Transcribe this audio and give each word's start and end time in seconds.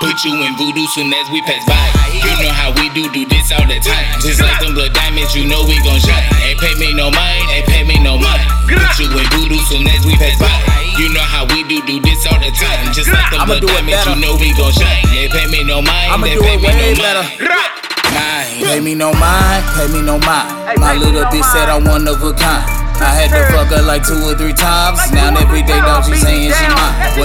Put 0.00 0.22
you 0.24 0.34
in 0.46 0.54
voodoo 0.56 0.86
soon 0.94 1.10
as 1.12 1.26
we 1.30 1.42
pass 1.42 1.62
by. 1.66 1.74
You 2.14 2.30
know 2.42 2.52
how 2.54 2.70
we 2.78 2.88
do, 2.94 3.10
do 3.10 3.26
this 3.26 3.50
all 3.50 3.66
the 3.66 3.78
time. 3.82 4.06
Just 4.22 4.40
like 4.40 4.58
them 4.62 4.74
blood 4.74 4.94
diamonds, 4.94 5.34
you 5.34 5.46
know 5.46 5.66
we 5.66 5.78
gon' 5.82 5.98
shine. 5.98 6.22
Ain't 6.46 6.58
pay 6.62 6.74
me 6.78 6.94
no 6.94 7.10
mind, 7.10 7.44
ain't 7.50 7.66
pay 7.66 7.82
me 7.82 7.98
no 7.98 8.18
mind. 8.18 8.46
Put 8.70 8.98
you 8.98 9.10
in 9.10 9.26
voodoo 9.34 9.58
soon 9.66 9.86
as 9.90 10.06
we 10.06 10.14
pass 10.14 10.38
by. 10.38 10.50
You 10.98 11.10
know 11.14 11.22
how 11.22 11.46
we 11.50 11.62
do, 11.66 11.82
do 11.86 11.98
this 12.00 12.26
all 12.26 12.38
the 12.38 12.50
time. 12.54 12.90
Just 12.94 13.10
like 13.10 13.30
them 13.30 13.46
blood 13.46 13.62
diamonds, 13.66 14.06
you 14.06 14.14
know 14.22 14.38
we 14.38 14.54
gon' 14.54 14.72
shine. 14.72 15.02
They 15.10 15.26
pay 15.28 15.46
me 15.50 15.62
no 15.66 15.82
mind, 15.82 16.14
I'ma 16.14 16.26
do 16.26 16.40
pay 16.42 16.54
it 16.54 16.62
me 16.62 16.66
way 16.66 16.94
no 16.94 17.02
better. 17.02 17.26
mind. 17.26 17.78
Mind. 18.14 18.64
Pay 18.64 18.80
me 18.80 18.94
no 18.94 19.12
mind, 19.14 19.62
pay 19.74 19.86
me 19.90 20.00
no 20.02 20.18
mind. 20.22 20.78
My 20.78 20.94
little 20.94 21.26
bitch 21.30 21.44
said 21.50 21.68
I'm 21.68 21.84
one 21.84 22.06
of 22.08 22.22
a 22.22 22.32
kind. 22.32 22.64
I 22.98 23.14
had 23.14 23.30
to 23.30 23.46
fuck 23.54 23.70
her 23.70 23.82
like 23.86 24.02
two 24.02 24.18
or 24.26 24.34
three 24.34 24.52
times. 24.52 24.98
Now 25.14 25.30
every 25.38 25.62
day, 25.62 25.78
dog, 25.78 26.02
she 26.02 26.18
saying 26.18 26.47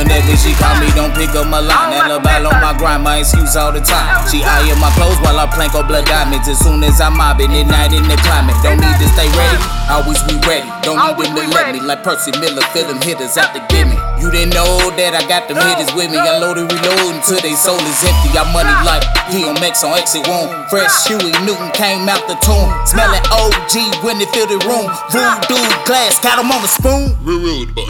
she 0.10 0.24
mine. 0.28 0.38
She 0.38 0.52
call 0.60 0.76
me, 0.80 0.90
don't 0.96 1.14
pick 1.16 1.32
up 1.36 1.48
my 1.48 1.60
line. 1.60 1.94
And 1.94 2.12
Alibi 2.12 2.44
on 2.44 2.58
my 2.62 2.74
grind, 2.78 3.04
my 3.04 3.20
excuse 3.20 3.56
all 3.56 3.72
the 3.72 3.82
time. 3.82 4.28
She 4.28 4.44
eyeing 4.44 4.80
my 4.80 4.92
clothes 4.98 5.18
while 5.24 5.40
I 5.40 5.48
plank 5.48 5.76
on 5.76 5.88
blood 5.88 6.06
diamonds. 6.06 6.48
As 6.48 6.60
soon 6.60 6.84
as 6.84 7.00
I'm 7.00 7.18
mobbing 7.18 7.52
at 7.54 7.68
night 7.68 7.94
in 7.94 8.04
the 8.08 8.18
climate, 8.26 8.56
don't 8.64 8.80
need 8.80 8.98
to 9.00 9.08
stay 9.16 9.30
ready. 9.38 9.60
Always 9.90 10.22
be 10.24 10.36
ready. 10.48 10.68
Don't 10.84 11.00
need 11.00 11.28
them 11.28 11.36
to 11.36 11.56
let 11.56 11.74
me 11.74 11.80
like 11.82 12.04
Percy 12.04 12.32
Miller. 12.40 12.64
Fill 12.74 12.88
them 12.88 13.02
hitters 13.02 13.38
out 13.38 13.54
to 13.56 13.62
get 13.70 13.88
me. 13.88 13.96
You 14.20 14.32
didn't 14.32 14.56
know 14.56 14.92
that 14.96 15.16
I 15.16 15.24
got 15.28 15.48
them 15.48 15.60
hitters 15.60 15.92
with 15.94 16.10
me. 16.12 16.18
I 16.18 16.40
load 16.40 16.58
and 16.58 16.72
reload 16.72 17.20
until 17.20 17.40
they 17.44 17.56
soul 17.56 17.80
is 17.80 18.02
empty. 18.04 18.32
I 18.36 18.44
money 18.52 18.74
like 18.88 19.04
DMX 19.32 19.84
on 19.84 20.00
exit 20.00 20.26
one. 20.28 20.48
Fresh 20.70 21.08
Huey 21.08 21.32
Newton 21.44 21.72
came 21.76 22.08
out 22.08 22.24
the 22.28 22.36
tomb. 22.40 22.68
Smelling 22.88 23.24
OG 23.32 24.04
when 24.04 24.20
they 24.20 24.28
fill 24.32 24.48
the 24.48 24.60
room. 24.66 24.88
Voodoo 25.12 25.62
glass, 25.86 26.20
got 26.20 26.40
'em 26.40 26.52
on 26.52 26.62
the 26.62 26.72
spoon. 26.72 27.16
Real 27.24 27.40
rude, 27.40 27.76
boy. 27.76 27.86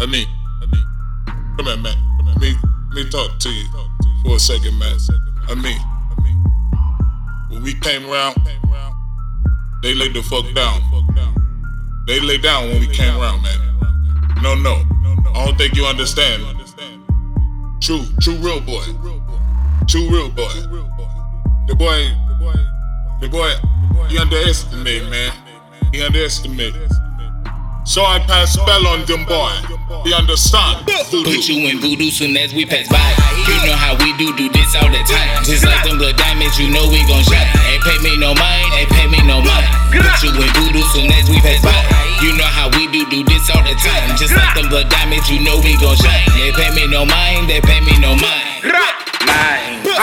I 0.00 0.06
mean, 0.06 0.26
come 1.56 1.66
here, 1.66 1.76
man. 1.76 1.96
Let 2.26 2.38
me, 2.38 2.54
let 2.92 3.04
me 3.04 3.10
talk 3.10 3.38
to 3.38 3.50
you 3.50 3.66
for 4.24 4.36
a 4.36 4.40
second, 4.40 4.78
man. 4.78 4.96
I 5.48 5.54
mean, 5.54 5.78
when 7.50 7.62
we 7.62 7.74
came 7.74 8.08
around, 8.08 8.36
they 9.82 9.94
laid 9.94 10.14
the 10.14 10.22
fuck 10.22 10.44
down. 10.54 10.80
They 12.06 12.20
laid 12.20 12.42
down 12.42 12.68
when 12.68 12.80
we 12.80 12.86
came 12.88 13.16
around, 13.16 13.42
man. 13.42 13.58
No, 14.42 14.54
no, 14.54 14.82
I 15.34 15.44
don't 15.46 15.56
think 15.56 15.74
you 15.74 15.86
understand. 15.86 16.42
True, 17.80 18.04
true, 18.20 18.36
real 18.36 18.60
boy. 18.60 18.84
True, 19.86 20.08
real 20.08 20.30
boy. 20.30 20.48
The 21.66 21.74
boy, 21.74 22.08
the 22.28 22.34
boy, 22.38 22.54
The 23.20 23.28
boy 23.28 23.54
he 24.08 24.18
underestimated, 24.18 25.08
man. 25.10 25.32
He 25.92 26.02
underestimated. 26.02 26.90
So 27.84 28.00
I 28.00 28.18
pass 28.24 28.56
spell 28.56 28.86
on 28.88 29.04
them 29.04 29.28
boy. 29.28 29.52
He 30.08 30.12
understand. 30.16 30.88
Put 30.88 31.48
you 31.48 31.68
in 31.68 31.78
voodoo 31.78 32.10
soon 32.10 32.36
as 32.36 32.52
we 32.52 32.64
pass 32.64 32.88
by. 32.88 32.98
You 33.44 33.60
know 33.68 33.76
how 33.76 33.92
we 34.00 34.16
do, 34.16 34.32
do 34.36 34.48
this 34.48 34.72
all 34.80 34.88
the 34.88 35.04
time. 35.04 35.44
Just 35.44 35.64
like 35.64 35.84
them 35.84 36.00
blood 36.00 36.16
diamonds, 36.16 36.58
you 36.58 36.72
know 36.72 36.88
we 36.88 37.04
gon' 37.04 37.22
shine. 37.22 37.44
Ain't 37.68 37.84
pay 37.84 37.98
me 38.00 38.16
no 38.16 38.32
mind, 38.34 38.72
ain't 38.74 38.88
pay 38.88 39.06
me 39.06 39.20
no 39.28 39.44
mind. 39.44 39.68
Put 39.92 40.16
you 40.24 40.32
in 40.32 40.50
voodoo 40.56 40.82
soon 40.96 41.12
as 41.12 41.28
we 41.28 41.38
pass 41.44 41.60
by. 41.60 41.76
You 42.24 42.32
know 42.34 42.48
how 42.48 42.72
we 42.72 42.88
do, 42.88 43.04
do 43.12 43.22
this 43.22 43.52
all 43.52 43.62
the 43.62 43.76
time. 43.76 44.16
Just 44.16 44.32
like 44.32 44.56
them 44.56 44.72
blood 44.72 44.88
diamonds, 44.88 45.28
you 45.28 45.44
know 45.44 45.60
we 45.60 45.76
gon' 45.76 45.96
shine. 45.96 46.24
They 46.40 46.56
pay 46.56 46.72
me 46.72 46.88
no 46.88 47.04
mind, 47.04 47.52
they 47.52 47.60
pay 47.60 47.84
me 47.84 48.00
no 48.00 48.16
mind. 48.16 49.03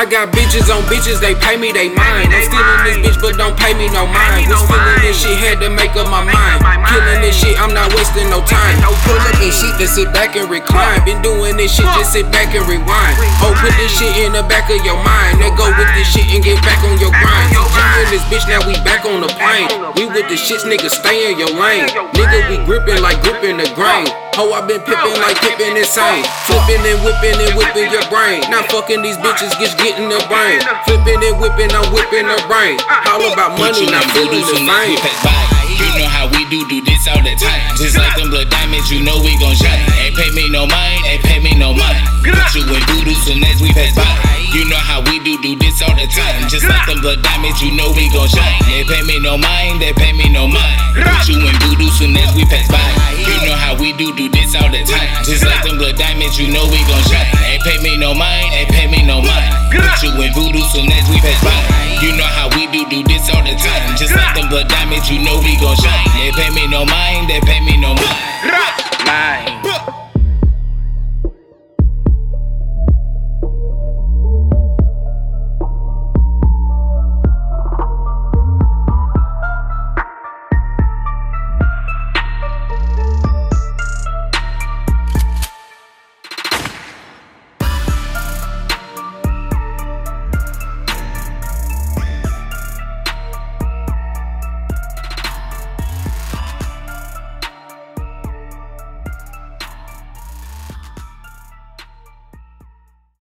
I 0.02 0.06
got 0.10 0.34
bitches 0.34 0.66
on 0.74 0.82
bitches, 0.90 1.22
they 1.22 1.38
pay 1.38 1.62
me 1.62 1.70
they 1.70 1.86
mind. 1.94 2.34
I'm 2.34 2.42
stealing 2.50 2.82
this 2.90 2.98
bitch, 3.06 3.22
but 3.22 3.38
don't 3.38 3.54
pay 3.54 3.78
me 3.78 3.86
no 3.94 4.10
mind. 4.10 4.50
Was 4.50 4.66
feeling 4.66 4.98
this 5.06 5.14
shit, 5.14 5.38
had 5.38 5.62
to 5.62 5.70
make 5.70 5.94
up 5.94 6.10
my 6.10 6.26
mind. 6.26 6.58
Killing 6.90 7.22
this 7.22 7.38
shit, 7.38 7.54
I'm 7.62 7.70
not 7.70 7.94
wasting 7.94 8.26
no 8.34 8.42
time. 8.42 8.82
Pull 9.06 9.14
up 9.22 9.38
and 9.38 9.54
shit, 9.54 9.78
just 9.78 9.94
sit 9.94 10.10
back 10.10 10.34
and 10.34 10.50
recline. 10.50 11.06
Been 11.06 11.22
doing 11.22 11.54
this 11.54 11.78
shit, 11.78 11.86
just 11.94 12.18
sit 12.18 12.26
back 12.34 12.50
and 12.58 12.66
rewind. 12.66 13.14
Oh, 13.46 13.54
put 13.62 13.78
this 13.78 13.94
shit 13.94 14.10
in 14.26 14.34
the 14.34 14.42
back 14.50 14.74
of 14.74 14.82
your 14.82 14.98
mind. 15.06 15.38
Let 15.38 15.54
go 15.54 15.70
with 15.70 15.94
this 15.94 16.10
shit 16.10 16.26
and 16.34 16.42
get 16.42 16.58
back 16.66 16.82
on 16.82 16.98
your 16.98 17.14
grind. 17.14 17.54
G 17.54 17.62
in 18.02 18.10
this 18.10 18.26
bitch, 18.26 18.50
now 18.50 18.66
we 18.66 18.74
back 18.82 19.06
on 19.06 19.22
the 19.22 19.30
plane. 19.38 19.70
We 20.02 20.10
with 20.10 20.26
the 20.34 20.38
shits, 20.38 20.66
nigga, 20.66 20.90
stay 20.90 21.30
in 21.30 21.38
your 21.38 21.54
lane. 21.54 21.86
Nigga, 22.18 22.50
we 22.50 22.58
gripping 22.66 23.06
like 23.06 23.22
gripping 23.22 23.62
the 23.62 23.70
grain. 23.78 24.10
Ho, 24.40 24.48
I 24.56 24.64
been 24.64 24.80
pippin' 24.88 25.20
like 25.20 25.36
pippin' 25.44 25.76
insane. 25.76 26.24
Flipping 26.48 26.80
and 26.88 27.00
whipping 27.04 27.36
and 27.36 27.52
whipping 27.60 27.92
your 27.92 28.06
brain. 28.08 28.40
Not 28.48 28.72
fucking 28.72 29.04
these 29.04 29.20
bitches, 29.20 29.52
just 29.60 29.76
getting 29.76 30.08
the 30.08 30.24
brain. 30.32 30.64
Flipping 30.88 31.20
and 31.20 31.36
whipping, 31.36 31.68
I'm 31.76 31.84
whipping 31.92 32.32
the 32.32 32.40
brain. 32.48 32.80
All 33.12 33.20
about 33.28 33.60
money, 33.60 33.92
not 33.92 34.08
in 34.08 34.10
feeling 34.16 34.40
voodoo 34.40 34.48
the 34.48 34.56
soon 34.56 34.70
as 34.72 34.88
we 34.88 34.96
fame. 34.96 35.04
pass 35.04 35.20
by. 35.28 35.36
You 35.76 35.90
know 36.00 36.08
how 36.08 36.32
we 36.32 36.48
do, 36.48 36.64
do 36.72 36.80
this 36.80 37.04
all 37.12 37.20
the 37.20 37.36
time. 37.36 37.76
Just 37.76 38.00
like 38.00 38.16
them 38.16 38.32
blood 38.32 38.48
diamonds, 38.48 38.88
you 38.88 39.04
know 39.04 39.20
we 39.20 39.36
gon' 39.36 39.56
shine. 39.56 39.84
Ain't 40.00 40.16
pay 40.16 40.32
me 40.32 40.48
no 40.48 40.64
mind, 40.64 41.04
ain't 41.12 41.24
pay 41.28 41.40
me 41.44 41.52
no 41.60 41.76
mind. 41.76 42.00
Put 42.24 42.56
you 42.56 42.64
in 42.64 42.82
voodoo 42.88 43.16
soon 43.28 43.44
as 43.44 43.60
we 43.60 43.76
pass 43.76 43.92
by. 44.00 44.31
You 44.52 44.68
know 44.68 44.76
how 44.76 45.00
we 45.08 45.16
do, 45.24 45.40
do 45.40 45.56
this 45.56 45.80
all 45.82 45.96
the 45.96 46.04
time. 46.12 46.44
Just 46.52 46.68
like 46.68 46.84
them 46.84 47.00
blood 47.00 47.24
diamonds, 47.24 47.64
you 47.64 47.72
know 47.72 47.88
we 47.96 48.12
gon' 48.12 48.28
shine. 48.28 48.60
They 48.68 48.84
pay 48.84 49.00
me 49.08 49.16
no 49.24 49.40
mind, 49.40 49.80
they 49.80 49.96
pay 49.96 50.12
me 50.12 50.28
no 50.28 50.44
mind. 50.44 50.76
Put 50.92 51.32
you 51.32 51.40
in 51.40 51.56
voodoo 51.64 51.88
soon 51.96 52.12
as 52.20 52.36
we 52.36 52.44
pass 52.44 52.68
by. 52.68 52.84
You 53.16 53.48
know 53.48 53.56
how 53.56 53.80
we 53.80 53.96
do, 53.96 54.12
do 54.12 54.28
this 54.28 54.52
all 54.60 54.68
the 54.68 54.84
time. 54.84 55.08
Just 55.24 55.48
like 55.48 55.64
them 55.64 55.80
blood 55.80 55.96
diamonds, 55.96 56.36
you 56.38 56.52
know 56.52 56.68
we 56.68 56.84
gon' 56.84 57.00
shine. 57.08 57.32
Ain't 57.48 57.64
pay 57.64 57.80
me 57.80 57.96
no 57.96 58.14
mind, 58.14 58.52
ain't 58.52 58.68
pay 58.68 58.92
me 58.92 59.00
no 59.08 59.24
mind. 59.24 59.56
Put 59.72 60.04
you 60.04 60.12
in 60.20 60.32
voodoo 60.36 60.64
soon 60.76 60.92
as 60.92 61.08
we 61.08 61.24
pass 61.24 61.40
by. 61.40 61.56
You 62.04 62.12
know 62.20 62.28
how 62.28 62.52
we 62.52 62.68
do, 62.76 62.84
do 62.92 63.08
this 63.08 63.32
all 63.32 63.40
the 63.40 63.56
time. 63.56 63.96
Just 63.96 64.12
like 64.12 64.36
them 64.36 64.52
blood 64.52 64.68
diamonds, 64.68 65.08
you 65.08 65.24
know 65.24 65.40
we 65.40 65.56
gon' 65.64 65.80
shine. 65.80 66.08
They 66.20 66.36
pay 66.36 66.52
me 66.52 66.68
no 66.68 66.84
mind, 66.84 67.32
they 67.32 67.40
pay 67.40 67.64
me 67.64 67.80
no 67.80 67.96
mind. 67.96 68.31